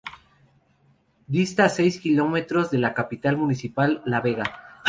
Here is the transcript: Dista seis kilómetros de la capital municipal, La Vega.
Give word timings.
Dista 1.27 1.69
seis 1.69 1.99
kilómetros 1.99 2.71
de 2.71 2.79
la 2.79 2.95
capital 2.95 3.37
municipal, 3.37 4.01
La 4.03 4.19
Vega. 4.19 4.45